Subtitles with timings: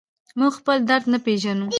[0.39, 1.67] موږ خپل درد نه پېژنو.